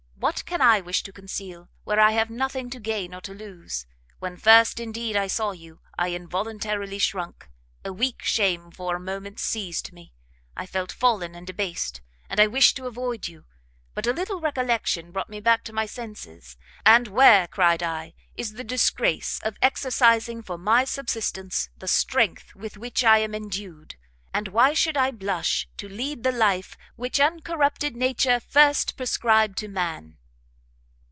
[0.21, 3.87] What can I wish to conceal, where I have nothing to gain or to lose?
[4.19, 7.49] When first, indeed, I saw you, I involuntarily shrunk;
[7.83, 10.13] a weak shame for a moment seized me,
[10.55, 13.45] I felt fallen and debased, and I wished to avoid you:
[13.95, 16.55] but a little recollection brought me back to my senses,
[16.85, 22.77] And where, cried I, is the disgrace of exercising for my subsistence the strength with
[22.77, 23.95] which I am endued?
[24.33, 29.67] and why should I blush to lead the life which uncorrupted Nature first prescribed to
[29.67, 30.15] man?"